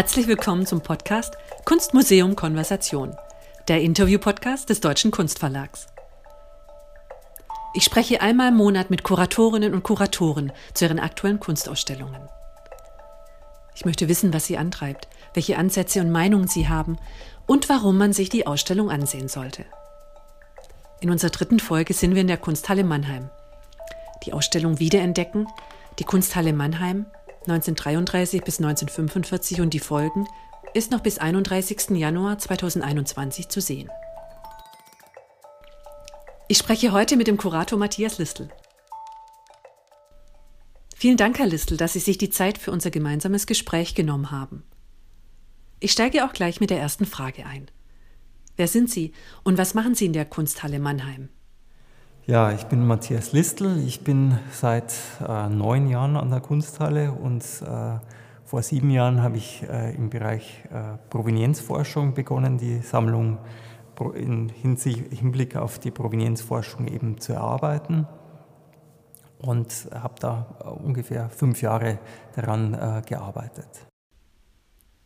Herzlich 0.00 0.28
willkommen 0.28 0.64
zum 0.64 0.80
Podcast 0.80 1.36
Kunstmuseum 1.66 2.34
Konversation, 2.34 3.14
der 3.68 3.82
Interview-Podcast 3.82 4.70
des 4.70 4.80
Deutschen 4.80 5.10
Kunstverlags. 5.10 5.88
Ich 7.74 7.84
spreche 7.84 8.22
einmal 8.22 8.48
im 8.48 8.56
Monat 8.56 8.88
mit 8.88 9.02
Kuratorinnen 9.02 9.74
und 9.74 9.82
Kuratoren 9.82 10.52
zu 10.72 10.86
ihren 10.86 11.00
aktuellen 11.00 11.38
Kunstausstellungen. 11.38 12.22
Ich 13.74 13.84
möchte 13.84 14.08
wissen, 14.08 14.32
was 14.32 14.46
sie 14.46 14.56
antreibt, 14.56 15.06
welche 15.34 15.58
Ansätze 15.58 16.00
und 16.00 16.10
Meinungen 16.10 16.48
sie 16.48 16.66
haben 16.66 16.96
und 17.46 17.68
warum 17.68 17.98
man 17.98 18.14
sich 18.14 18.30
die 18.30 18.46
Ausstellung 18.46 18.90
ansehen 18.90 19.28
sollte. 19.28 19.66
In 21.00 21.10
unserer 21.10 21.30
dritten 21.30 21.60
Folge 21.60 21.92
sind 21.92 22.14
wir 22.14 22.22
in 22.22 22.28
der 22.28 22.38
Kunsthalle 22.38 22.84
Mannheim. 22.84 23.28
Die 24.24 24.32
Ausstellung 24.32 24.78
Wiederentdecken, 24.78 25.46
die 25.98 26.04
Kunsthalle 26.04 26.54
Mannheim 26.54 27.04
1933 27.42 28.42
bis 28.42 28.58
1945 28.58 29.60
und 29.60 29.72
die 29.72 29.78
Folgen 29.78 30.26
ist 30.74 30.90
noch 30.90 31.00
bis 31.00 31.18
31. 31.18 31.90
Januar 31.90 32.38
2021 32.38 33.48
zu 33.48 33.60
sehen. 33.60 33.88
Ich 36.48 36.58
spreche 36.58 36.92
heute 36.92 37.16
mit 37.16 37.26
dem 37.26 37.38
Kurator 37.38 37.78
Matthias 37.78 38.18
Listel. 38.18 38.50
Vielen 40.94 41.16
Dank, 41.16 41.38
Herr 41.38 41.46
Listel, 41.46 41.78
dass 41.78 41.94
Sie 41.94 41.98
sich 41.98 42.18
die 42.18 42.28
Zeit 42.28 42.58
für 42.58 42.72
unser 42.72 42.90
gemeinsames 42.90 43.46
Gespräch 43.46 43.94
genommen 43.94 44.30
haben. 44.30 44.64
Ich 45.78 45.92
steige 45.92 46.26
auch 46.26 46.34
gleich 46.34 46.60
mit 46.60 46.68
der 46.68 46.78
ersten 46.78 47.06
Frage 47.06 47.46
ein. 47.46 47.70
Wer 48.56 48.68
sind 48.68 48.90
Sie 48.90 49.12
und 49.44 49.56
was 49.56 49.72
machen 49.72 49.94
Sie 49.94 50.04
in 50.04 50.12
der 50.12 50.26
Kunsthalle 50.26 50.78
Mannheim? 50.78 51.30
Ja, 52.30 52.52
ich 52.52 52.66
bin 52.66 52.86
Matthias 52.86 53.32
Listel. 53.32 53.84
Ich 53.84 54.04
bin 54.04 54.38
seit 54.52 54.94
äh, 55.26 55.48
neun 55.48 55.88
Jahren 55.88 56.16
an 56.16 56.30
der 56.30 56.38
Kunsthalle 56.38 57.10
und 57.10 57.42
äh, 57.42 57.98
vor 58.44 58.62
sieben 58.62 58.90
Jahren 58.90 59.20
habe 59.20 59.36
ich 59.36 59.64
äh, 59.68 59.96
im 59.96 60.10
Bereich 60.10 60.62
äh, 60.70 60.96
Provenienzforschung 61.10 62.14
begonnen, 62.14 62.56
die 62.56 62.82
Sammlung 62.82 63.38
in 64.14 64.48
Hinblick 64.48 65.56
auf 65.56 65.80
die 65.80 65.90
Provenienzforschung 65.90 66.86
eben 66.86 67.18
zu 67.18 67.32
erarbeiten 67.32 68.06
und 69.38 69.88
habe 69.92 70.14
da 70.20 70.56
äh, 70.60 70.68
ungefähr 70.68 71.30
fünf 71.30 71.62
Jahre 71.62 71.98
daran 72.36 72.74
äh, 72.74 73.02
gearbeitet. 73.08 73.88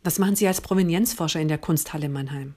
Was 0.03 0.19
machen 0.19 0.37
Sie 0.37 0.47
als 0.47 0.61
Provenienzforscher 0.61 1.41
in 1.41 1.49
der 1.49 1.57
Kunsthalle 1.57 2.11
Mannheim? 2.11 2.55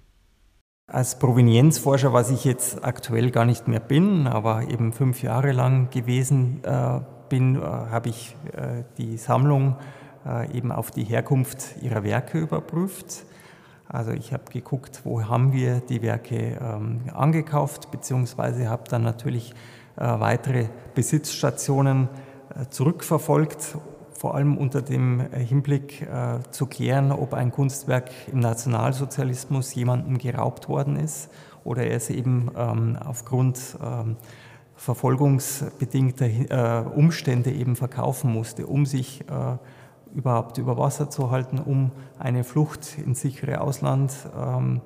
Als 0.89 1.19
Provenienzforscher, 1.19 2.13
was 2.13 2.31
ich 2.31 2.45
jetzt 2.45 2.85
aktuell 2.85 3.29
gar 3.29 3.43
nicht 3.43 3.67
mehr 3.67 3.81
bin, 3.81 4.25
aber 4.25 4.69
eben 4.69 4.93
fünf 4.93 5.21
Jahre 5.21 5.51
lang 5.51 5.89
gewesen 5.89 6.63
äh, 6.63 7.01
bin, 7.27 7.57
äh, 7.57 7.59
habe 7.59 8.07
ich 8.07 8.37
äh, 8.53 8.85
die 8.97 9.17
Sammlung 9.17 9.75
äh, 10.25 10.49
eben 10.57 10.71
auf 10.71 10.89
die 10.91 11.03
Herkunft 11.03 11.75
ihrer 11.81 12.05
Werke 12.05 12.39
überprüft. 12.39 13.25
Also 13.89 14.11
ich 14.11 14.31
habe 14.31 14.49
geguckt, 14.49 15.01
wo 15.03 15.27
haben 15.27 15.51
wir 15.51 15.81
die 15.81 16.01
Werke 16.01 16.57
ähm, 16.61 17.01
angekauft, 17.13 17.91
beziehungsweise 17.91 18.69
habe 18.69 18.83
dann 18.89 19.03
natürlich 19.03 19.51
äh, 19.97 20.05
weitere 20.05 20.69
Besitzstationen 20.95 22.07
äh, 22.55 22.69
zurückverfolgt 22.69 23.75
vor 24.17 24.33
allem 24.33 24.57
unter 24.57 24.81
dem 24.81 25.19
äh, 25.19 25.39
Hinblick 25.39 26.01
äh, 26.01 26.39
zu 26.49 26.65
klären, 26.65 27.11
ob 27.11 27.33
ein 27.33 27.51
Kunstwerk 27.51 28.09
im 28.31 28.39
Nationalsozialismus 28.39 29.73
jemandem 29.75 30.17
geraubt 30.17 30.67
worden 30.67 30.97
ist 30.97 31.29
oder 31.63 31.83
er 31.83 31.97
es 31.97 32.09
eben 32.09 32.49
ähm, 32.57 32.97
aufgrund 33.05 33.77
ähm, 33.83 34.17
verfolgungsbedingter 34.75 36.25
äh, 36.25 36.87
Umstände 36.87 37.51
eben 37.51 37.75
verkaufen 37.75 38.31
musste, 38.31 38.67
um 38.67 38.85
sich 38.85 39.25
überhaupt 40.13 40.57
über 40.57 40.77
Wasser 40.77 41.09
zu 41.09 41.31
halten, 41.31 41.59
um 41.59 41.91
eine 42.19 42.43
Flucht 42.43 42.97
ins 42.97 43.21
sichere 43.21 43.61
Ausland 43.61 44.13
ähm, 44.39 44.81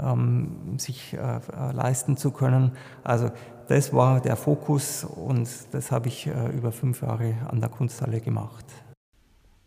ähm 0.00 0.78
sich 0.78 1.14
äh, 1.14 1.40
leisten 1.72 2.16
zu 2.16 2.30
können. 2.30 2.72
Also 3.02 3.30
das 3.72 3.90
war 3.94 4.20
der 4.20 4.36
Fokus 4.36 5.02
und 5.02 5.48
das 5.70 5.90
habe 5.90 6.08
ich 6.08 6.26
äh, 6.26 6.50
über 6.50 6.72
fünf 6.72 7.00
Jahre 7.00 7.34
an 7.48 7.60
der 7.60 7.70
Kunsthalle 7.70 8.20
gemacht. 8.20 8.66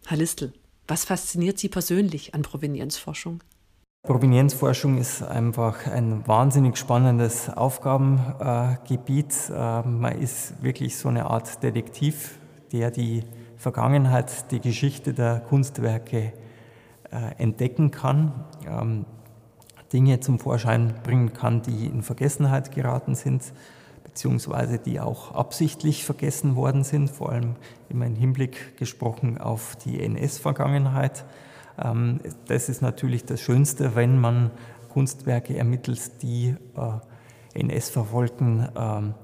Herr 0.06 0.18
Listel, 0.18 0.54
was 0.88 1.06
fasziniert 1.06 1.58
Sie 1.58 1.70
persönlich 1.70 2.36
an 2.36 2.44
Provenienzforschung? 2.44 3.42
Provenienzforschung 4.04 5.00
ist 5.00 5.24
einfach 5.24 5.88
ein 5.88 6.28
wahnsinnig 6.28 6.78
spannendes 6.78 7.50
Aufgabengebiet. 7.50 9.34
Äh, 9.50 9.82
man 9.82 10.22
ist 10.22 10.62
wirklich 10.62 10.96
so 10.98 11.10
eine 11.10 11.26
Art 11.26 11.64
Detektiv, 11.64 12.38
der 12.72 12.92
die 12.92 13.24
Vergangenheit, 13.58 14.52
die 14.52 14.60
Geschichte 14.60 15.16
der 15.16 15.40
Kunstwerke 15.40 16.34
äh, 17.12 17.42
entdecken 17.42 17.90
kann. 17.90 18.46
Ähm, 18.68 19.06
Dinge 19.92 20.20
zum 20.20 20.38
Vorschein 20.38 20.94
bringen 21.04 21.34
kann, 21.34 21.64
die 21.64 21.88
in 21.88 22.04
Vergessenheit 22.04 22.72
geraten 22.72 23.16
sind, 23.16 23.42
beziehungsweise 24.16 24.80
die 24.80 25.02
auch 25.02 25.36
absichtlich 25.36 26.06
vergessen 26.06 26.56
worden 26.56 26.86
sind, 26.86 27.10
vor 27.10 27.34
allem 27.34 27.58
immer 27.90 28.06
im 28.06 28.16
Hinblick 28.16 28.78
gesprochen 28.78 29.38
auf 29.38 29.76
die 29.76 30.02
NS-Vergangenheit. 30.02 31.26
Ähm, 31.78 32.22
das 32.48 32.70
ist 32.70 32.82
natürlich 32.82 33.26
das 33.26 33.42
Schönste, 33.42 33.94
wenn 33.94 34.18
man 34.18 34.52
Kunstwerke 34.88 35.58
ermittelt, 35.58 36.22
die 36.22 36.56
äh, 36.78 37.60
NS-Verfolgten 37.60 38.70
ähm, 38.78 39.16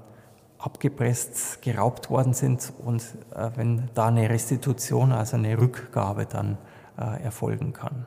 abgepresst, 0.58 1.62
geraubt 1.62 2.10
worden 2.10 2.34
sind 2.34 2.70
und 2.84 3.02
äh, 3.34 3.48
wenn 3.56 3.88
da 3.94 4.08
eine 4.08 4.28
Restitution, 4.28 5.12
also 5.12 5.38
eine 5.38 5.58
Rückgabe 5.58 6.26
dann 6.26 6.58
äh, 6.98 7.22
erfolgen 7.22 7.72
kann. 7.72 8.04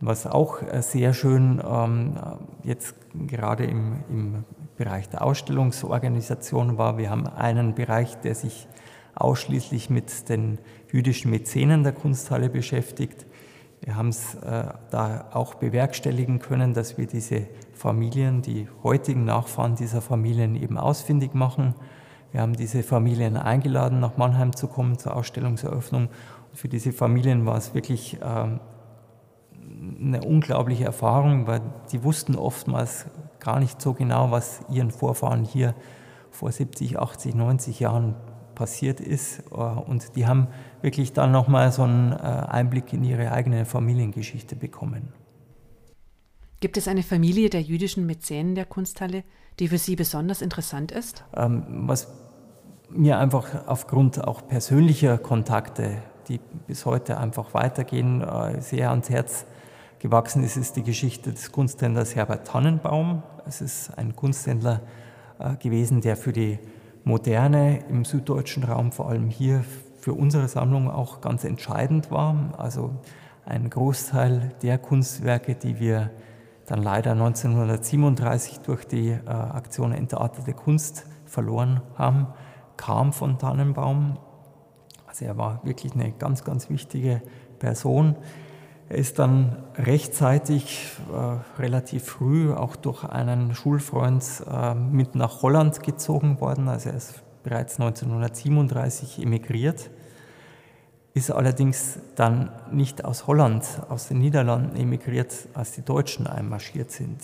Was 0.00 0.26
auch 0.26 0.58
sehr 0.80 1.14
schön 1.14 1.62
ähm, 1.66 2.18
jetzt 2.62 2.94
gerade 3.14 3.64
im, 3.64 4.04
im 4.10 4.44
Bereich 4.80 5.10
der 5.10 5.22
Ausstellungsorganisation 5.22 6.78
war, 6.78 6.96
wir 6.96 7.10
haben 7.10 7.26
einen 7.26 7.74
Bereich, 7.74 8.16
der 8.16 8.34
sich 8.34 8.66
ausschließlich 9.14 9.90
mit 9.90 10.30
den 10.30 10.58
jüdischen 10.90 11.30
Mäzenen 11.30 11.82
der 11.82 11.92
Kunsthalle 11.92 12.48
beschäftigt. 12.48 13.26
Wir 13.82 13.96
haben 13.96 14.08
es 14.08 14.36
äh, 14.36 14.64
da 14.90 15.28
auch 15.34 15.52
bewerkstelligen 15.52 16.38
können, 16.38 16.72
dass 16.72 16.96
wir 16.96 17.06
diese 17.06 17.46
Familien, 17.74 18.40
die 18.40 18.68
heutigen 18.82 19.26
Nachfahren 19.26 19.74
dieser 19.74 20.00
Familien 20.00 20.56
eben 20.56 20.78
ausfindig 20.78 21.34
machen. 21.34 21.74
Wir 22.32 22.40
haben 22.40 22.54
diese 22.54 22.82
Familien 22.82 23.36
eingeladen, 23.36 24.00
nach 24.00 24.16
Mannheim 24.16 24.56
zu 24.56 24.66
kommen 24.66 24.98
zur 24.98 25.14
Ausstellungseröffnung. 25.14 26.08
Und 26.50 26.58
für 26.58 26.68
diese 26.68 26.92
Familien 26.92 27.44
war 27.44 27.58
es 27.58 27.74
wirklich 27.74 28.18
ähm, 28.22 28.60
eine 30.00 30.22
unglaubliche 30.22 30.84
Erfahrung, 30.84 31.46
weil 31.46 31.60
die 31.92 32.02
wussten 32.02 32.34
oftmals 32.34 33.04
gar 33.40 33.58
nicht 33.58 33.80
so 33.80 33.94
genau, 33.94 34.30
was 34.30 34.60
ihren 34.70 34.90
Vorfahren 34.90 35.44
hier 35.44 35.74
vor 36.30 36.52
70, 36.52 36.98
80, 36.98 37.34
90 37.34 37.80
Jahren 37.80 38.14
passiert 38.54 39.00
ist. 39.00 39.42
Und 39.50 40.16
die 40.16 40.26
haben 40.26 40.48
wirklich 40.82 41.12
dann 41.12 41.32
nochmal 41.32 41.72
so 41.72 41.82
einen 41.82 42.12
äh, 42.12 42.16
Einblick 42.16 42.92
in 42.92 43.02
ihre 43.04 43.32
eigene 43.32 43.64
Familiengeschichte 43.64 44.54
bekommen. 44.54 45.12
Gibt 46.60 46.76
es 46.76 46.86
eine 46.86 47.02
Familie 47.02 47.48
der 47.48 47.62
jüdischen 47.62 48.04
Mäzenen 48.04 48.54
der 48.54 48.66
Kunsthalle, 48.66 49.24
die 49.58 49.68
für 49.68 49.78
Sie 49.78 49.96
besonders 49.96 50.42
interessant 50.42 50.92
ist? 50.92 51.24
Ähm, 51.34 51.64
was 51.88 52.08
mir 52.90 53.18
einfach 53.18 53.66
aufgrund 53.66 54.22
auch 54.22 54.46
persönlicher 54.46 55.16
Kontakte, 55.16 56.02
die 56.28 56.38
bis 56.66 56.84
heute 56.84 57.16
einfach 57.16 57.54
weitergehen, 57.54 58.20
äh, 58.20 58.60
sehr 58.60 58.90
ans 58.90 59.08
Herz 59.08 59.46
gewachsen 60.00 60.42
ist, 60.42 60.56
ist 60.56 60.76
die 60.76 60.82
Geschichte 60.82 61.30
des 61.30 61.52
Kunsthändlers 61.52 62.16
Herbert 62.16 62.46
Tannenbaum. 62.46 63.22
Es 63.46 63.60
ist 63.60 63.96
ein 63.96 64.16
Kunsthändler 64.16 64.80
äh, 65.38 65.56
gewesen, 65.56 66.00
der 66.00 66.16
für 66.16 66.32
die 66.32 66.58
Moderne 67.04 67.84
im 67.88 68.04
süddeutschen 68.04 68.64
Raum, 68.64 68.92
vor 68.92 69.08
allem 69.08 69.28
hier 69.28 69.64
für 70.00 70.14
unsere 70.14 70.48
Sammlung 70.48 70.90
auch 70.90 71.20
ganz 71.20 71.44
entscheidend 71.44 72.10
war. 72.10 72.54
Also 72.56 72.94
ein 73.44 73.68
Großteil 73.68 74.54
der 74.62 74.78
Kunstwerke, 74.78 75.54
die 75.54 75.78
wir 75.78 76.10
dann 76.66 76.82
leider 76.82 77.12
1937 77.12 78.60
durch 78.60 78.86
die 78.86 79.10
äh, 79.10 79.28
Aktion 79.28 79.92
Entartete 79.92 80.54
Kunst 80.54 81.04
verloren 81.26 81.82
haben, 81.96 82.28
kam 82.76 83.12
von 83.12 83.38
Tannenbaum. 83.38 84.18
Also 85.06 85.26
er 85.26 85.36
war 85.36 85.60
wirklich 85.64 85.92
eine 85.92 86.12
ganz, 86.12 86.42
ganz 86.44 86.70
wichtige 86.70 87.20
Person. 87.58 88.16
Er 88.90 88.96
ist 88.96 89.20
dann 89.20 89.56
rechtzeitig, 89.76 90.96
äh, 91.12 91.60
relativ 91.62 92.06
früh, 92.06 92.52
auch 92.52 92.74
durch 92.74 93.04
einen 93.04 93.54
Schulfreund 93.54 94.24
äh, 94.50 94.74
mit 94.74 95.14
nach 95.14 95.42
Holland 95.42 95.84
gezogen 95.84 96.40
worden. 96.40 96.68
Also 96.68 96.88
er 96.88 96.96
ist 96.96 97.22
bereits 97.44 97.78
1937 97.78 99.22
emigriert, 99.22 99.90
ist 101.14 101.30
allerdings 101.30 102.00
dann 102.16 102.50
nicht 102.72 103.04
aus 103.04 103.28
Holland, 103.28 103.64
aus 103.88 104.08
den 104.08 104.18
Niederlanden 104.18 104.74
emigriert, 104.74 105.34
als 105.54 105.70
die 105.70 105.82
Deutschen 105.82 106.26
einmarschiert 106.26 106.90
sind. 106.90 107.22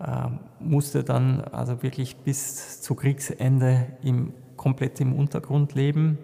Äh, 0.00 0.30
musste 0.58 1.04
dann 1.04 1.42
also 1.42 1.84
wirklich 1.84 2.16
bis 2.16 2.80
zu 2.82 2.96
Kriegsende 2.96 3.86
im, 4.02 4.34
komplett 4.56 5.00
im 5.00 5.14
Untergrund 5.14 5.74
leben 5.74 6.18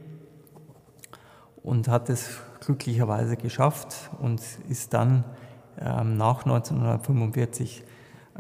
und 1.63 1.87
hat 1.87 2.11
es 2.11 2.41
glücklicherweise 2.65 3.37
geschafft 3.37 4.11
und 4.21 4.41
ist 4.69 4.95
dann 4.95 5.25
ähm, 5.79 6.17
nach 6.17 6.45
1945 6.45 7.85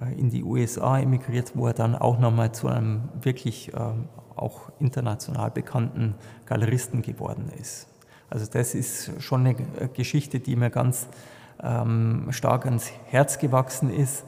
äh, 0.01 0.19
in 0.19 0.31
die 0.31 0.45
USA 0.45 0.99
emigriert, 0.99 1.53
wo 1.55 1.67
er 1.67 1.75
dann 1.75 1.95
auch 1.95 2.19
nochmal 2.19 2.53
zu 2.53 2.69
einem 2.69 3.09
wirklich 3.21 3.73
ähm, 3.75 4.09
auch 4.37 4.71
international 4.79 5.51
bekannten 5.51 6.15
Galeristen 6.47 7.03
geworden 7.03 7.51
ist. 7.61 7.89
Also 8.31 8.47
das 8.51 8.75
ist 8.75 9.21
schon 9.23 9.47
eine 9.47 9.55
Geschichte, 9.93 10.41
die 10.41 10.57
mir 10.57 10.71
ganz 10.71 11.07
ähm, 11.63 12.29
stark 12.31 12.65
ans 12.65 12.91
Herz 13.07 13.39
gewachsen 13.39 13.91
ist. 13.91 14.25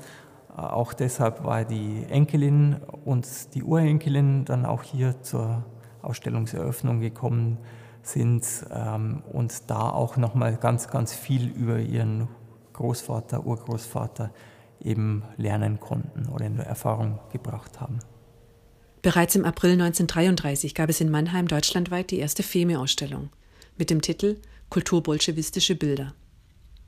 Auch 0.55 0.93
deshalb 0.93 1.43
war 1.43 1.64
die 1.64 2.05
Enkelin 2.11 2.76
und 3.05 3.55
die 3.55 3.62
Urenkelin 3.62 4.44
dann 4.44 4.67
auch 4.67 4.82
hier 4.82 5.23
zur 5.23 5.64
Ausstellungseröffnung 6.02 7.00
gekommen 7.00 7.58
sind 8.06 8.44
ähm, 8.70 9.22
und 9.32 9.70
da 9.70 9.90
auch 9.90 10.16
nochmal 10.16 10.56
ganz, 10.56 10.88
ganz 10.88 11.14
viel 11.14 11.48
über 11.48 11.78
ihren 11.78 12.28
Großvater, 12.72 13.46
Urgroßvater 13.46 14.30
eben 14.80 15.22
lernen 15.36 15.80
konnten 15.80 16.28
oder 16.28 16.46
in 16.46 16.58
Erfahrung 16.58 17.18
gebracht 17.32 17.80
haben. 17.80 18.00
Bereits 19.02 19.34
im 19.34 19.44
April 19.44 19.72
1933 19.72 20.74
gab 20.74 20.88
es 20.88 21.00
in 21.00 21.10
Mannheim 21.10 21.46
deutschlandweit 21.46 22.10
die 22.10 22.18
erste 22.18 22.42
FEME-Ausstellung 22.42 23.30
mit 23.76 23.90
dem 23.90 24.00
Titel 24.00 24.38
Kulturbolschewistische 24.70 25.74
Bilder. 25.74 26.14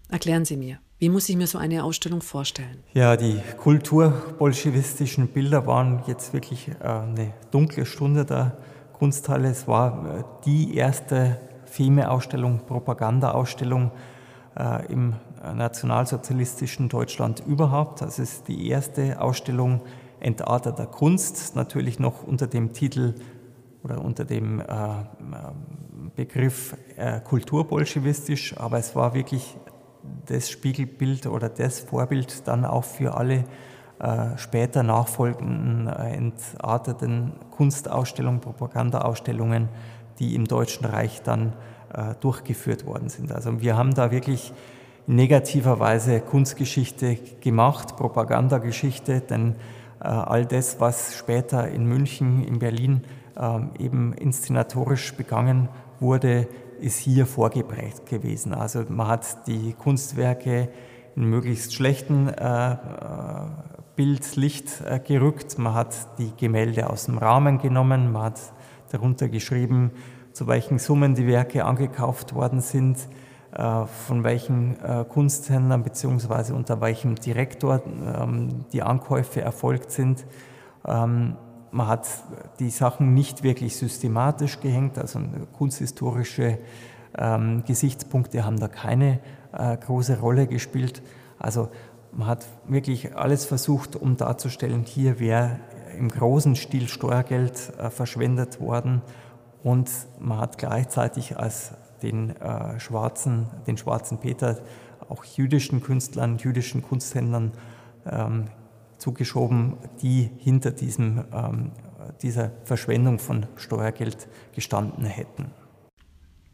Erklären 0.08 0.44
Sie 0.44 0.56
mir, 0.56 0.78
wie 0.98 1.10
muss 1.10 1.28
ich 1.28 1.36
mir 1.36 1.46
so 1.46 1.58
eine 1.58 1.84
Ausstellung 1.84 2.22
vorstellen? 2.22 2.82
Ja, 2.94 3.16
die 3.16 3.38
kulturbolschewistischen 3.58 5.28
Bilder 5.28 5.66
waren 5.66 6.02
jetzt 6.06 6.32
wirklich 6.32 6.69
äh, 6.69 6.88
eine 6.88 7.34
dunkle 7.50 7.84
Stunde 7.84 8.24
der 8.24 8.56
Kunsthalle. 8.98 9.48
Es 9.48 9.69
war 9.69 10.19
äh, 10.19 10.25
die 10.44 10.76
erste 10.76 11.38
FEME-Ausstellung, 11.66 12.60
Propaganda-Ausstellung 12.66 13.90
äh, 14.56 14.87
im 14.93 15.14
nationalsozialistischen 15.54 16.88
Deutschland 16.88 17.43
überhaupt. 17.46 18.00
Das 18.00 18.19
ist 18.19 18.48
die 18.48 18.69
erste 18.69 19.20
Ausstellung 19.20 19.82
entarteter 20.19 20.87
Kunst, 20.87 21.54
natürlich 21.54 22.00
noch 22.00 22.25
unter 22.25 22.46
dem 22.46 22.72
Titel 22.72 23.14
oder 23.84 24.02
unter 24.02 24.25
dem 24.25 24.60
Begriff 26.16 26.76
kulturbolschewistisch, 27.25 28.56
aber 28.56 28.78
es 28.78 28.96
war 28.96 29.14
wirklich 29.14 29.56
das 30.26 30.50
Spiegelbild 30.50 31.26
oder 31.26 31.48
das 31.48 31.81
Vorbild 31.81 32.48
dann 32.48 32.64
auch 32.64 32.84
für 32.84 33.14
alle 33.14 33.44
äh, 33.98 34.37
später 34.37 34.82
nachfolgenden 34.82 35.88
äh, 35.88 36.14
entarteten 36.14 37.32
Kunstausstellungen, 37.50 38.40
Propagandaausstellungen, 38.40 39.69
die 40.19 40.34
im 40.34 40.44
Deutschen 40.44 40.87
Reich 40.87 41.22
dann 41.22 41.54
äh, 41.94 42.14
durchgeführt 42.20 42.84
worden 42.84 43.08
sind. 43.08 43.32
Also 43.32 43.60
wir 43.60 43.76
haben 43.76 43.94
da 43.94 44.10
wirklich 44.10 44.52
in 45.06 45.14
negativer 45.16 45.78
Weise 45.78 46.20
Kunstgeschichte 46.20 47.16
gemacht, 47.40 47.96
Propagandageschichte, 47.96 49.20
denn 49.20 49.54
äh, 50.00 50.08
all 50.08 50.44
das, 50.44 50.81
was 50.81 51.16
später 51.16 51.69
in 51.69 51.87
München, 51.87 52.44
in 52.44 52.58
Berlin 52.58 53.02
ähm, 53.38 53.70
eben 53.78 54.12
inszenatorisch 54.12 55.14
begangen 55.14 55.69
wurde, 56.00 56.48
ist 56.81 56.98
hier 56.98 57.26
vorgeprägt 57.26 58.06
gewesen. 58.06 58.52
Also 58.52 58.84
man 58.88 59.08
hat 59.08 59.46
die 59.46 59.72
Kunstwerke 59.72 60.69
in 61.14 61.25
möglichst 61.25 61.75
schlechten 61.75 62.28
äh, 62.28 62.76
Bildlicht 63.96 64.82
äh, 64.82 65.00
gerückt. 65.00 65.58
Man 65.58 65.75
hat 65.75 66.19
die 66.19 66.31
Gemälde 66.37 66.90
aus 66.90 67.06
dem 67.06 67.19
Rahmen 67.19 67.58
genommen, 67.58 68.12
man 68.12 68.25
hat 68.25 68.40
darunter 68.93 69.28
geschrieben, 69.28 69.90
zu 70.32 70.46
welchen 70.46 70.78
Summen 70.78 71.14
die 71.14 71.26
Werke 71.26 71.64
angekauft 71.64 72.34
worden 72.34 72.60
sind, 72.60 72.98
äh, 73.52 73.87
von 73.87 74.22
welchen 74.22 74.78
äh, 74.81 75.04
Kunsthändlern 75.08 75.82
bzw. 75.82 76.52
unter 76.52 76.81
welchem 76.82 77.14
Direktor 77.14 77.81
ähm, 77.87 78.66
die 78.72 78.82
Ankäufe 78.82 79.40
erfolgt 79.40 79.90
sind. 79.90 80.26
Ähm, 80.87 81.37
man 81.70 81.87
hat 81.88 82.06
die 82.60 82.70
Sachen 82.70 83.14
nicht 83.14 83.43
wirklich 83.43 83.76
systematisch 83.76 84.60
gehängt, 84.60 84.98
also 84.98 85.20
kunsthistorische 85.56 86.58
ähm, 87.19 87.64
Gesichtspunkte 87.66 88.44
haben 88.44 88.60
da 88.60 88.69
keine 88.69 89.20
große 89.52 90.20
Rolle 90.20 90.46
gespielt. 90.46 91.02
Also 91.38 91.70
man 92.16 92.28
hat 92.28 92.46
wirklich 92.66 93.14
alles 93.14 93.44
versucht, 93.44 93.94
um 93.94 94.16
darzustellen, 94.16 94.84
hier 94.84 95.20
wäre 95.20 95.60
im 95.98 96.08
großen 96.08 96.56
Stil 96.56 96.88
Steuergeld 96.88 97.72
äh, 97.78 97.90
verschwendet 97.90 98.60
worden 98.60 99.02
und 99.62 99.90
man 100.18 100.38
hat 100.38 100.58
gleichzeitig 100.58 101.38
als 101.38 101.74
den 102.02 102.30
äh, 102.36 102.78
schwarzen, 102.80 103.48
den 103.66 103.76
schwarzen 103.76 104.18
Peter 104.18 104.58
auch 105.08 105.24
jüdischen 105.24 105.82
Künstlern, 105.82 106.38
jüdischen 106.38 106.82
Kunsthändlern 106.82 107.52
ähm, 108.06 108.46
zugeschoben, 108.98 109.76
die 110.02 110.30
hinter 110.38 110.70
diesem, 110.70 111.24
ähm, 111.32 111.72
dieser 112.22 112.52
Verschwendung 112.64 113.19
von 113.19 113.46
Steuergeld 113.56 114.28
gestanden 114.54 115.04
hätten. 115.04 115.50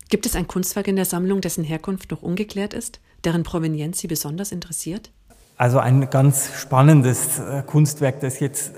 Gibt 0.08 0.26
es 0.26 0.36
ein 0.36 0.46
Kunstwerk 0.46 0.88
in 0.88 0.96
der 0.96 1.04
Sammlung, 1.04 1.40
dessen 1.40 1.64
Herkunft 1.64 2.10
noch 2.10 2.22
ungeklärt 2.22 2.74
ist, 2.74 3.00
deren 3.24 3.44
Provenienz 3.44 3.98
Sie 3.98 4.08
besonders 4.08 4.52
interessiert? 4.52 5.10
Also 5.56 5.78
ein 5.78 6.08
ganz 6.08 6.50
spannendes 6.54 7.38
äh, 7.38 7.62
Kunstwerk, 7.66 8.20
das 8.20 8.40
jetzt 8.40 8.72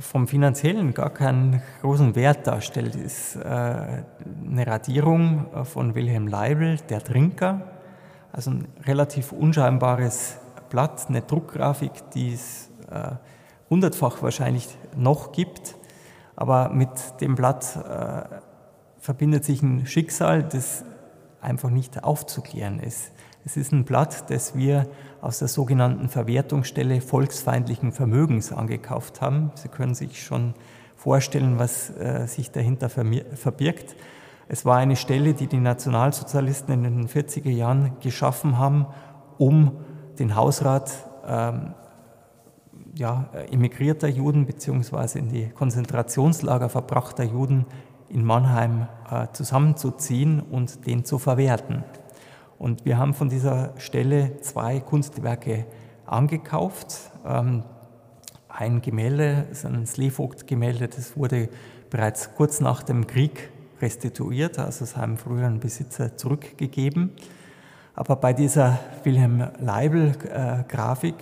vom 0.00 0.26
finanziellen 0.26 0.94
gar 0.94 1.10
keinen 1.10 1.62
großen 1.82 2.14
Wert 2.14 2.46
darstellt, 2.46 2.96
ist 2.96 3.36
äh, 3.36 3.40
eine 3.40 4.66
Radierung 4.66 5.52
äh, 5.52 5.64
von 5.64 5.94
Wilhelm 5.94 6.26
Leibel, 6.26 6.78
Der 6.88 7.04
Trinker. 7.04 7.62
Also 8.32 8.52
ein 8.52 8.68
relativ 8.84 9.32
unscheinbares 9.32 10.38
Blatt, 10.70 11.06
eine 11.08 11.22
Druckgrafik, 11.22 12.10
die 12.14 12.34
es 12.34 12.70
hundertfach 13.70 14.22
wahrscheinlich 14.22 14.68
noch 14.94 15.32
gibt. 15.32 15.76
Aber 16.36 16.68
mit 16.68 16.90
dem 17.22 17.34
Blatt 17.34 17.78
verbindet 18.98 19.46
sich 19.46 19.62
ein 19.62 19.86
Schicksal, 19.86 20.42
das 20.42 20.84
einfach 21.40 21.70
nicht 21.70 22.04
aufzuklären 22.04 22.80
ist. 22.80 23.12
Es 23.44 23.56
ist 23.56 23.72
ein 23.72 23.84
Blatt, 23.84 24.30
das 24.30 24.56
wir 24.56 24.86
aus 25.20 25.38
der 25.38 25.48
sogenannten 25.48 26.08
Verwertungsstelle 26.08 27.00
volksfeindlichen 27.00 27.92
Vermögens 27.92 28.52
angekauft 28.52 29.20
haben. 29.20 29.52
Sie 29.54 29.68
können 29.68 29.94
sich 29.94 30.22
schon 30.22 30.54
vorstellen, 30.96 31.58
was 31.58 31.90
äh, 31.90 32.26
sich 32.26 32.50
dahinter 32.50 32.88
verbirgt. 32.88 33.96
Es 34.48 34.64
war 34.64 34.78
eine 34.78 34.96
Stelle, 34.96 35.34
die 35.34 35.46
die 35.46 35.60
Nationalsozialisten 35.60 36.72
in 36.72 36.82
den 36.82 37.08
40er 37.08 37.50
Jahren 37.50 37.92
geschaffen 38.00 38.58
haben, 38.58 38.86
um 39.38 39.72
den 40.18 40.34
Hausrat 40.34 40.92
ähm, 41.26 41.74
ja, 42.94 43.28
emigrierter 43.50 44.08
Juden 44.08 44.46
bzw. 44.46 45.18
in 45.18 45.28
die 45.28 45.48
Konzentrationslager 45.50 46.68
verbrachter 46.68 47.24
Juden 47.24 47.66
in 48.08 48.24
Mannheim 48.24 48.88
äh, 49.10 49.26
zusammenzuziehen 49.32 50.40
und 50.40 50.86
den 50.86 51.04
zu 51.04 51.18
verwerten. 51.18 51.84
Und 52.58 52.84
wir 52.84 52.98
haben 52.98 53.14
von 53.14 53.28
dieser 53.28 53.72
Stelle 53.78 54.40
zwei 54.40 54.80
Kunstwerke 54.80 55.66
angekauft. 56.06 57.12
Ähm, 57.24 57.62
ein 58.48 58.82
Gemälde, 58.82 59.46
ein 59.64 59.86
Slevogt-Gemälde, 59.86 60.88
das 60.88 61.16
wurde 61.16 61.48
bereits 61.90 62.34
kurz 62.34 62.60
nach 62.60 62.82
dem 62.82 63.06
Krieg 63.06 63.50
restituiert, 63.80 64.58
also 64.58 64.82
es 64.82 64.96
haben 64.96 65.16
früheren 65.16 65.60
Besitzer 65.60 66.16
zurückgegeben. 66.16 67.12
Aber 67.94 68.16
bei 68.16 68.32
dieser 68.32 68.80
Wilhelm 69.04 69.48
Leibel-Grafik, 69.60 71.14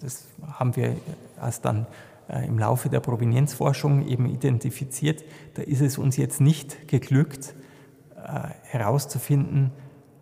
das 0.00 0.26
haben 0.46 0.76
wir 0.76 0.94
erst 1.40 1.64
dann 1.64 1.86
äh, 2.28 2.46
im 2.46 2.58
Laufe 2.58 2.88
der 2.88 3.00
Provenienzforschung 3.00 4.06
eben 4.06 4.26
identifiziert, 4.26 5.24
da 5.54 5.62
ist 5.62 5.80
es 5.80 5.98
uns 5.98 6.16
jetzt 6.16 6.40
nicht 6.40 6.86
geglückt, 6.86 7.54
äh, 8.16 8.50
herauszufinden, 8.62 9.72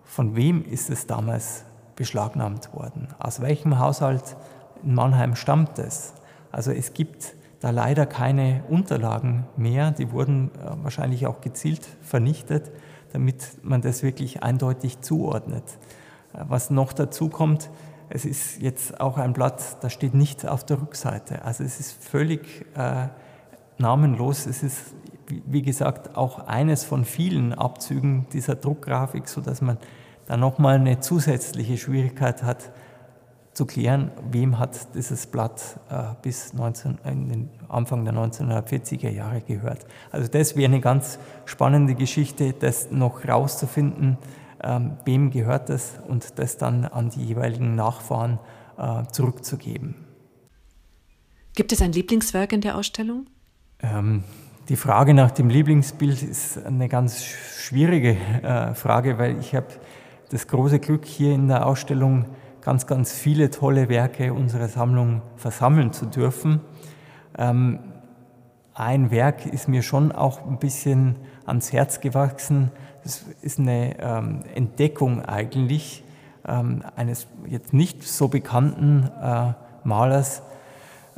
von 0.08 0.34
wem 0.34 0.64
ist 0.64 0.88
es 0.88 1.06
damals 1.06 1.64
beschlagnahmt 1.94 2.72
worden? 2.72 3.08
Aus 3.18 3.40
welchem 3.40 3.78
Haushalt 3.78 4.36
in 4.82 4.94
Mannheim 4.94 5.36
stammt 5.36 5.78
es? 5.78 6.14
Also 6.50 6.72
es 6.72 6.94
gibt 6.94 7.34
da 7.60 7.70
leider 7.70 8.06
keine 8.06 8.64
Unterlagen 8.68 9.46
mehr, 9.56 9.90
die 9.90 10.10
wurden 10.10 10.50
äh, 10.54 10.82
wahrscheinlich 10.82 11.26
auch 11.26 11.40
gezielt 11.40 11.86
vernichtet, 12.02 12.70
damit 13.12 13.62
man 13.62 13.82
das 13.82 14.02
wirklich 14.02 14.42
eindeutig 14.42 15.00
zuordnet. 15.00 15.64
Äh, 16.32 16.44
was 16.48 16.70
noch 16.70 16.92
dazu 16.92 17.28
kommt, 17.28 17.68
es 18.08 18.24
ist 18.24 18.62
jetzt 18.62 19.00
auch 19.00 19.18
ein 19.18 19.34
Blatt, 19.34 19.82
da 19.82 19.90
steht 19.90 20.14
nichts 20.14 20.46
auf 20.46 20.64
der 20.64 20.80
Rückseite. 20.80 21.44
Also 21.44 21.64
es 21.64 21.78
ist 21.80 22.02
völlig 22.02 22.64
äh, 22.74 23.08
namenlos. 23.76 24.46
Es 24.46 24.62
ist, 24.62 24.94
wie 25.46 25.62
gesagt, 25.62 26.16
auch 26.16 26.46
eines 26.46 26.84
von 26.84 27.04
vielen 27.04 27.52
Abzügen 27.52 28.26
dieser 28.32 28.56
Druckgrafik, 28.56 29.28
sodass 29.28 29.60
man 29.60 29.78
dann 30.26 30.40
nochmal 30.40 30.76
eine 30.76 31.00
zusätzliche 31.00 31.78
Schwierigkeit 31.78 32.42
hat, 32.42 32.70
zu 33.58 33.66
klären, 33.66 34.12
wem 34.30 34.60
hat 34.60 34.94
dieses 34.94 35.26
Blatt 35.26 35.80
äh, 35.90 36.14
bis 36.22 36.52
19, 36.52 36.98
äh, 37.04 37.46
Anfang 37.68 38.04
der 38.04 38.14
1940er 38.14 39.10
Jahre 39.10 39.40
gehört. 39.40 39.84
Also 40.12 40.28
das 40.28 40.54
wäre 40.54 40.66
eine 40.66 40.80
ganz 40.80 41.18
spannende 41.44 41.96
Geschichte, 41.96 42.52
das 42.52 42.92
noch 42.92 43.26
rauszufinden, 43.26 44.16
ähm, 44.62 44.92
wem 45.04 45.32
gehört 45.32 45.70
das 45.70 45.98
und 46.06 46.38
das 46.38 46.56
dann 46.56 46.84
an 46.84 47.10
die 47.10 47.24
jeweiligen 47.24 47.74
Nachfahren 47.74 48.38
äh, 48.76 49.02
zurückzugeben. 49.10 49.96
Gibt 51.56 51.72
es 51.72 51.82
ein 51.82 51.90
Lieblingswerk 51.90 52.52
in 52.52 52.60
der 52.60 52.76
Ausstellung? 52.76 53.26
Ähm, 53.80 54.22
die 54.68 54.76
Frage 54.76 55.14
nach 55.14 55.30
dem 55.30 55.48
Lieblingsbild 55.48 56.22
ist 56.22 56.64
eine 56.64 56.88
ganz 56.88 57.24
schwierige 57.24 58.16
äh, 58.42 58.74
Frage, 58.74 59.18
weil 59.18 59.38
ich 59.38 59.54
habe 59.54 59.66
das 60.30 60.46
große 60.46 60.78
Glück, 60.78 61.06
hier 61.06 61.34
in 61.34 61.48
der 61.48 61.66
Ausstellung 61.66 62.26
ganz, 62.60 62.86
ganz 62.86 63.12
viele 63.12 63.50
tolle 63.50 63.88
Werke 63.88 64.34
unserer 64.34 64.68
Sammlung 64.68 65.22
versammeln 65.36 65.94
zu 65.94 66.04
dürfen. 66.04 66.60
Ähm, 67.38 67.78
ein 68.74 69.10
Werk 69.10 69.46
ist 69.46 69.68
mir 69.68 69.82
schon 69.82 70.12
auch 70.12 70.46
ein 70.46 70.58
bisschen 70.58 71.16
ans 71.46 71.72
Herz 71.72 72.00
gewachsen. 72.00 72.70
Das 73.04 73.24
ist 73.40 73.58
eine 73.58 73.98
ähm, 73.98 74.42
Entdeckung 74.54 75.24
eigentlich 75.24 76.04
ähm, 76.46 76.82
eines 76.94 77.26
jetzt 77.46 77.72
nicht 77.72 78.02
so 78.02 78.28
bekannten 78.28 79.08
äh, 79.22 79.54
Malers, 79.84 80.42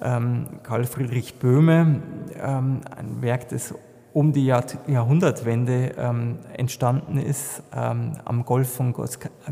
Karl 0.00 0.84
Friedrich 0.84 1.34
Böhme, 1.38 2.02
ähm, 2.40 2.80
ein 2.96 3.22
Werk, 3.22 3.48
das 3.48 3.74
um 4.12 4.32
die 4.32 4.46
Jahr 4.46 4.64
Jahrhundertwende 4.86 5.92
ähm, 5.96 6.38
entstanden 6.56 7.18
ist, 7.18 7.62
ähm, 7.74 8.12
am 8.24 8.44
Golf 8.44 8.74
von 8.74 8.94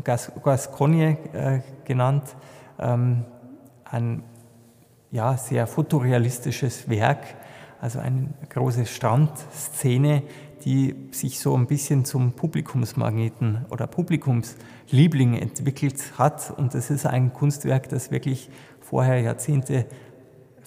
Gascogne 0.03 1.17
äh, 1.33 1.59
genannt. 1.85 2.35
Ähm, 2.77 3.25
ein 3.85 4.23
ja, 5.11 5.37
sehr 5.37 5.65
fotorealistisches 5.65 6.89
Werk, 6.89 7.23
also 7.81 7.99
eine 7.99 8.29
große 8.49 8.85
Strandszene, 8.85 10.23
die 10.65 10.93
sich 11.11 11.39
so 11.39 11.55
ein 11.55 11.67
bisschen 11.67 12.03
zum 12.03 12.33
Publikumsmagneten 12.33 13.65
oder 13.69 13.87
Publikumsliebling 13.87 15.35
entwickelt 15.35 16.17
hat. 16.17 16.51
Und 16.55 16.73
das 16.73 16.89
ist 16.89 17.05
ein 17.05 17.33
Kunstwerk, 17.33 17.87
das 17.89 18.11
wirklich 18.11 18.49
vorher 18.81 19.21
Jahrzehnte 19.21 19.85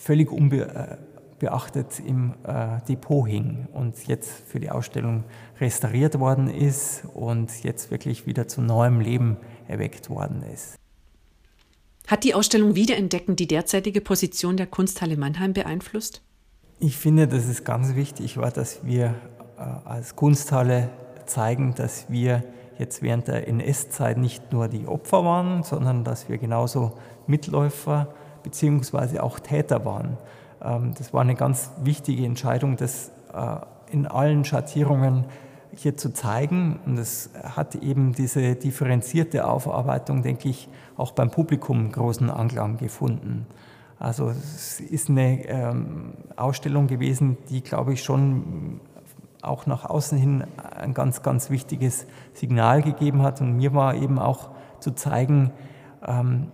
völlig 0.02 0.32
unbeachtet 0.32 2.00
im 2.04 2.34
äh, 2.44 2.80
Depot 2.88 3.28
hing 3.28 3.68
und 3.72 4.06
jetzt 4.06 4.30
für 4.30 4.58
die 4.58 4.70
Ausstellung 4.70 5.24
restauriert 5.60 6.18
worden 6.18 6.48
ist 6.48 7.04
und 7.14 7.62
jetzt 7.62 7.90
wirklich 7.90 8.26
wieder 8.26 8.48
zu 8.48 8.62
neuem 8.62 9.00
Leben 9.00 9.36
erweckt 9.68 10.10
worden 10.10 10.42
ist. 10.42 10.74
Hat 12.08 12.24
die 12.24 12.34
Ausstellung 12.34 12.74
Wiederentdecken 12.74 13.36
die 13.36 13.46
derzeitige 13.46 14.00
Position 14.00 14.56
der 14.56 14.66
Kunsthalle 14.66 15.16
Mannheim 15.16 15.52
beeinflusst? 15.52 16.20
Ich 16.80 16.96
finde, 16.96 17.28
dass 17.28 17.46
es 17.46 17.62
ganz 17.62 17.94
wichtig 17.94 18.36
war, 18.36 18.50
dass 18.50 18.84
wir 18.84 19.14
äh, 19.56 19.62
als 19.88 20.16
Kunsthalle 20.16 20.90
zeigen, 21.26 21.76
dass 21.76 22.10
wir 22.10 22.42
jetzt 22.76 23.02
während 23.02 23.28
der 23.28 23.46
NS-Zeit 23.46 24.18
nicht 24.18 24.52
nur 24.52 24.66
die 24.66 24.88
Opfer 24.88 25.24
waren, 25.24 25.62
sondern 25.62 26.02
dass 26.02 26.28
wir 26.28 26.38
genauso 26.38 26.98
Mitläufer 27.28 28.12
beziehungsweise 28.42 29.22
auch 29.22 29.38
Täter 29.40 29.84
waren. 29.84 30.18
Ähm, 30.62 30.92
das 30.96 31.12
war 31.12 31.20
eine 31.22 31.34
ganz 31.34 31.70
wichtige 31.82 32.24
Entscheidung, 32.24 32.76
das 32.76 33.10
äh, 33.32 33.56
in 33.92 34.06
allen 34.06 34.44
Schattierungen 34.44 35.24
hier 35.74 35.96
zu 35.96 36.12
zeigen. 36.12 36.78
Und 36.86 36.98
es 36.98 37.30
hat 37.42 37.74
eben 37.76 38.12
diese 38.12 38.54
differenzierte 38.54 39.46
Aufarbeitung, 39.46 40.22
denke 40.22 40.48
ich, 40.48 40.68
auch 40.96 41.12
beim 41.12 41.30
Publikum 41.30 41.90
großen 41.90 42.30
Anklang 42.30 42.76
gefunden. 42.76 43.46
Also 43.98 44.30
es 44.30 44.80
ist 44.80 45.08
eine 45.08 45.46
ähm, 45.46 46.14
Ausstellung 46.36 46.88
gewesen, 46.88 47.38
die, 47.50 47.62
glaube 47.62 47.92
ich, 47.92 48.02
schon 48.02 48.80
auch 49.42 49.66
nach 49.66 49.84
außen 49.84 50.18
hin 50.18 50.44
ein 50.76 50.94
ganz, 50.94 51.22
ganz 51.22 51.50
wichtiges 51.50 52.06
Signal 52.34 52.82
gegeben 52.82 53.22
hat. 53.22 53.40
Und 53.40 53.56
mir 53.56 53.74
war 53.74 53.94
eben 53.94 54.18
auch 54.18 54.50
zu 54.80 54.92
zeigen, 54.92 55.52
ähm, 56.06 56.48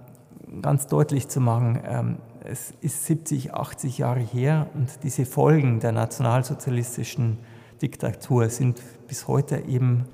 ganz 0.62 0.86
deutlich 0.86 1.28
zu 1.28 1.40
machen, 1.40 1.80
ähm, 1.84 2.16
es 2.44 2.72
ist 2.80 3.04
70, 3.06 3.54
80 3.54 3.98
Jahre 3.98 4.20
her 4.20 4.68
und 4.74 4.88
diese 5.02 5.26
Folgen 5.26 5.80
der 5.80 5.92
nationalsozialistischen 5.92 7.38
Diktatur 7.82 8.48
sind 8.48 8.82
bis 9.06 9.28
heute 9.28 9.58
eben 9.58 10.06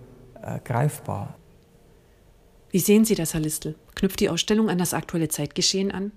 äh, 0.43 0.59
greifbar. 0.65 1.37
Wie 2.71 2.81
sehen 2.81 3.05
Sie 3.05 3.15
das, 3.15 3.35
Herr 3.35 3.41
Listel? 3.41 3.77
Knüpft 3.95 4.21
die 4.21 4.29
Ausstellung 4.29 4.69
an 4.69 4.79
das 4.79 4.95
aktuelle 4.95 5.29
Zeitgeschehen 5.29 5.93
an? 5.93 6.13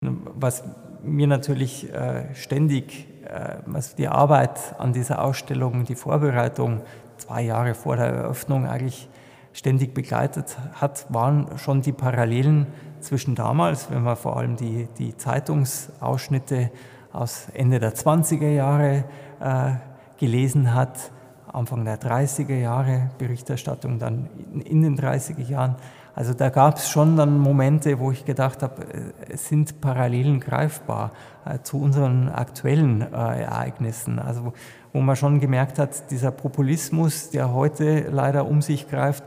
Was 0.00 0.64
mir 1.02 1.26
natürlich 1.26 1.90
äh, 1.92 2.34
ständig, 2.34 3.06
äh, 3.24 3.58
was 3.64 3.94
die 3.94 4.08
Arbeit 4.08 4.78
an 4.78 4.92
dieser 4.92 5.24
Ausstellung, 5.24 5.84
die 5.84 5.94
Vorbereitung 5.94 6.82
zwei 7.18 7.42
Jahre 7.42 7.74
vor 7.74 7.96
der 7.96 8.06
Eröffnung 8.06 8.66
eigentlich 8.66 9.08
ständig 9.54 9.94
begleitet 9.94 10.58
hat, 10.74 11.06
waren 11.08 11.56
schon 11.56 11.80
die 11.80 11.92
Parallelen 11.92 12.66
zwischen 13.00 13.34
damals, 13.34 13.90
wenn 13.90 14.02
man 14.02 14.16
vor 14.16 14.36
allem 14.36 14.56
die, 14.56 14.88
die 14.98 15.16
Zeitungsausschnitte 15.16 16.70
aus 17.12 17.46
Ende 17.54 17.78
der 17.78 17.94
20er 17.94 18.48
Jahre 18.48 19.04
äh, 19.40 19.72
gelesen 20.18 20.74
hat, 20.74 21.12
Anfang 21.46 21.84
der 21.84 22.00
30er 22.00 22.56
Jahre, 22.56 23.10
Berichterstattung 23.16 24.00
dann 24.00 24.28
in, 24.52 24.60
in 24.60 24.82
den 24.82 24.98
30er 24.98 25.48
Jahren. 25.48 25.76
Also 26.14 26.32
da 26.32 26.48
gab 26.48 26.76
es 26.76 26.88
schon 26.88 27.16
dann 27.16 27.38
Momente, 27.38 27.98
wo 27.98 28.12
ich 28.12 28.24
gedacht 28.24 28.62
habe, 28.62 28.82
äh, 28.82 29.32
es 29.32 29.48
sind 29.48 29.80
Parallelen 29.80 30.38
greifbar 30.40 31.10
äh, 31.44 31.58
zu 31.62 31.80
unseren 31.80 32.28
aktuellen 32.28 33.02
äh, 33.02 33.42
Ereignissen. 33.42 34.20
Also 34.20 34.52
wo 34.92 35.00
man 35.00 35.16
schon 35.16 35.40
gemerkt 35.40 35.80
hat, 35.80 36.12
dieser 36.12 36.30
Populismus, 36.30 37.30
der 37.30 37.52
heute 37.52 38.08
leider 38.10 38.46
um 38.46 38.62
sich 38.62 38.88
greift, 38.88 39.24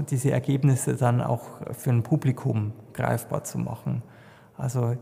diese 0.10 0.32
Ergebnisse 0.32 0.96
dann 0.96 1.22
auch 1.22 1.44
für 1.72 1.90
ein 1.90 2.04
Publikum 2.04 2.74
greifbar 2.94 3.44
zu 3.44 3.58
machen. 3.58 4.04
Also 4.58 4.96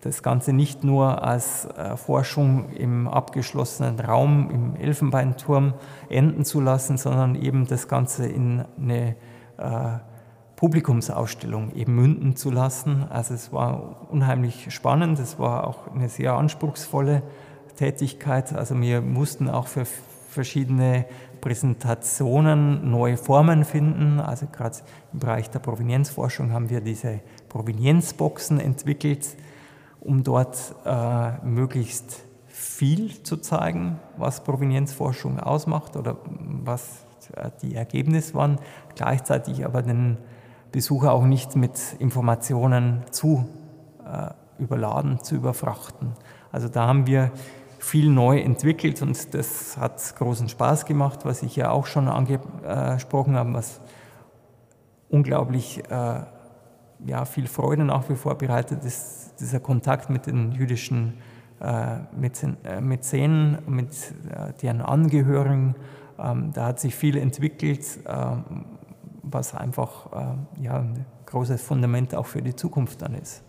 das 0.00 0.22
Ganze 0.22 0.52
nicht 0.52 0.82
nur 0.84 1.22
als 1.22 1.66
äh, 1.66 1.96
Forschung 1.96 2.70
im 2.70 3.06
abgeschlossenen 3.06 4.00
Raum, 4.00 4.50
im 4.50 4.76
Elfenbeinturm 4.76 5.74
enden 6.08 6.44
zu 6.44 6.60
lassen, 6.60 6.96
sondern 6.96 7.34
eben 7.34 7.66
das 7.66 7.88
Ganze 7.88 8.26
in 8.26 8.64
eine 8.78 9.16
äh, 9.58 9.98
Publikumsausstellung 10.56 11.72
eben 11.74 11.94
münden 11.94 12.36
zu 12.36 12.50
lassen. 12.50 13.06
Also 13.08 13.34
es 13.34 13.52
war 13.52 14.10
unheimlich 14.10 14.72
spannend, 14.72 15.18
es 15.18 15.38
war 15.38 15.66
auch 15.66 15.88
eine 15.94 16.08
sehr 16.08 16.34
anspruchsvolle 16.34 17.22
Tätigkeit. 17.76 18.54
Also 18.54 18.78
wir 18.80 19.00
mussten 19.00 19.48
auch 19.48 19.66
für 19.66 19.86
verschiedene 20.30 21.06
Präsentationen 21.40 22.90
neue 22.90 23.16
Formen 23.16 23.64
finden. 23.64 24.20
Also 24.20 24.46
gerade 24.46 24.78
im 25.12 25.18
Bereich 25.18 25.50
der 25.50 25.58
Provenienzforschung 25.58 26.52
haben 26.52 26.70
wir 26.70 26.80
diese 26.80 27.20
Provenienzboxen 27.48 28.60
entwickelt, 28.60 29.36
um 30.00 30.22
dort 30.22 30.74
äh, 30.84 31.44
möglichst 31.44 32.24
viel 32.46 33.22
zu 33.22 33.38
zeigen, 33.38 33.98
was 34.16 34.44
Provenienzforschung 34.44 35.40
ausmacht 35.40 35.96
oder 35.96 36.16
was 36.26 37.04
äh, 37.34 37.50
die 37.62 37.74
Ergebnisse 37.74 38.34
waren, 38.34 38.58
gleichzeitig 38.94 39.64
aber 39.64 39.82
den 39.82 40.18
Besucher 40.72 41.12
auch 41.12 41.24
nicht 41.24 41.56
mit 41.56 41.80
Informationen 41.98 43.02
zu 43.10 43.48
äh, 44.04 44.30
überladen, 44.62 45.22
zu 45.22 45.34
überfrachten. 45.34 46.12
Also 46.52 46.68
da 46.68 46.86
haben 46.86 47.06
wir 47.06 47.32
viel 47.80 48.10
neu 48.10 48.38
entwickelt 48.38 49.02
und 49.02 49.34
das 49.34 49.76
hat 49.76 50.14
großen 50.16 50.48
Spaß 50.48 50.84
gemacht, 50.84 51.24
was 51.24 51.42
ich 51.42 51.56
ja 51.56 51.70
auch 51.70 51.86
schon 51.86 52.08
angesprochen 52.08 53.36
habe, 53.36 53.54
was 53.54 53.80
unglaublich 55.08 55.82
äh, 55.90 56.20
ja, 57.06 57.24
viel 57.24 57.46
Freude 57.46 57.84
nach 57.84 58.08
wie 58.08 58.14
vor 58.14 58.36
bereitet, 58.36 58.84
ist 58.84 59.34
dieser 59.40 59.60
Kontakt 59.60 60.10
mit 60.10 60.26
den 60.26 60.52
jüdischen 60.52 61.14
äh, 61.60 61.98
Mäzenen, 62.16 62.58
äh, 62.64 62.80
mit 63.70 63.92
äh, 64.30 64.52
deren 64.60 64.82
Angehörigen. 64.82 65.74
Ähm, 66.18 66.52
da 66.52 66.66
hat 66.66 66.80
sich 66.80 66.94
viel 66.94 67.16
entwickelt, 67.16 67.84
ähm, 68.06 68.66
was 69.22 69.54
einfach 69.54 70.12
äh, 70.12 70.62
ja, 70.62 70.78
ein 70.78 71.06
großes 71.26 71.62
Fundament 71.62 72.14
auch 72.14 72.26
für 72.26 72.42
die 72.42 72.54
Zukunft 72.54 73.02
dann 73.02 73.14
ist. 73.14 73.42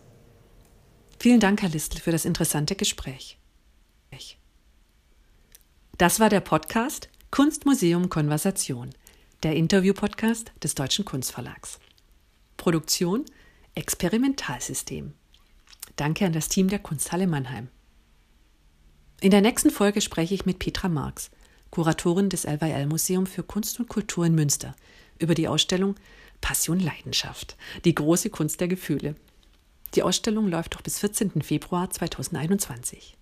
Vielen 1.19 1.39
Dank, 1.39 1.61
Herr 1.61 1.69
Listl, 1.69 1.99
für 1.99 2.11
das 2.11 2.25
interessante 2.25 2.75
Gespräch. 2.75 3.40
Das 6.01 6.19
war 6.19 6.29
der 6.29 6.39
Podcast 6.39 7.09
Kunstmuseum 7.29 8.09
Konversation, 8.09 8.89
der 9.43 9.55
Interview-Podcast 9.55 10.51
des 10.63 10.73
Deutschen 10.73 11.05
Kunstverlags. 11.05 11.77
Produktion 12.57 13.23
Experimentalsystem. 13.75 15.13
Danke 15.97 16.25
an 16.25 16.33
das 16.33 16.49
Team 16.49 16.69
der 16.69 16.79
Kunsthalle 16.79 17.27
Mannheim. 17.27 17.67
In 19.19 19.29
der 19.29 19.41
nächsten 19.41 19.69
Folge 19.69 20.01
spreche 20.01 20.33
ich 20.33 20.47
mit 20.47 20.57
Petra 20.57 20.89
Marx, 20.89 21.29
Kuratorin 21.69 22.29
des 22.29 22.45
LWL 22.45 22.87
Museum 22.87 23.27
für 23.27 23.43
Kunst 23.43 23.79
und 23.79 23.87
Kultur 23.87 24.25
in 24.25 24.33
Münster, 24.33 24.75
über 25.19 25.35
die 25.35 25.47
Ausstellung 25.47 25.93
Passion 26.41 26.79
Leidenschaft, 26.79 27.57
die 27.85 27.93
große 27.93 28.31
Kunst 28.31 28.59
der 28.59 28.69
Gefühle. 28.69 29.13
Die 29.93 30.01
Ausstellung 30.01 30.47
läuft 30.47 30.73
noch 30.73 30.81
bis 30.81 30.97
14. 30.97 31.43
Februar 31.43 31.91
2021. 31.91 33.19